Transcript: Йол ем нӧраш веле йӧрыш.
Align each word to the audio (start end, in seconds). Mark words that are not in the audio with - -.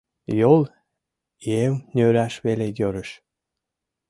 Йол 0.39 0.61
ем 1.63 1.73
нӧраш 1.95 2.33
веле 2.45 2.67
йӧрыш. 2.79 3.09